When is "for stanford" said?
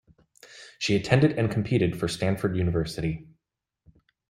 1.95-2.57